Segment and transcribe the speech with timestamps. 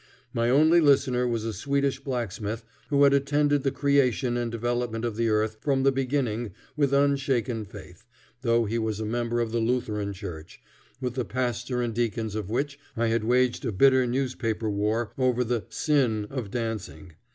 [0.33, 5.15] My only listener was a Swedish blacksmith who had attended the creation and development of
[5.15, 8.03] the earth from the beginning with unshaken faith,
[8.41, 10.59] though he was a member of the Lutheran church,
[10.99, 15.43] with the pastor and deacons of which I had waged a bitter newspaper war over
[15.43, 17.13] the "sin" of dancing.